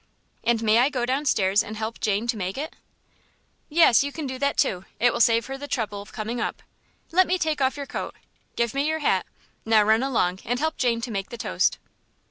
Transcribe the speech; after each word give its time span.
"And 0.43 0.63
may 0.63 0.79
I 0.79 0.89
go 0.89 1.05
downstairs 1.05 1.61
and 1.61 1.77
help 1.77 1.99
Jane 1.99 2.25
to 2.25 2.35
make 2.35 2.57
it?" 2.57 2.75
"Yes, 3.69 4.03
you 4.03 4.11
can 4.11 4.25
do 4.25 4.39
that 4.39 4.57
too; 4.57 4.85
it 4.99 5.13
will 5.13 5.19
save 5.21 5.45
her 5.45 5.59
the 5.59 5.67
trouble 5.67 6.01
of 6.01 6.11
coming 6.11 6.41
up. 6.41 6.63
Let 7.11 7.27
me 7.27 7.37
take 7.37 7.61
off 7.61 7.77
your 7.77 7.85
coat 7.85 8.15
give 8.55 8.73
me 8.73 8.87
your 8.87 8.97
hat; 8.97 9.27
now 9.63 9.83
run 9.83 10.01
along, 10.01 10.39
and 10.43 10.57
help 10.59 10.77
Jane 10.77 11.01
to 11.01 11.11
make 11.11 11.29
the 11.29 11.37
toast." 11.37 11.77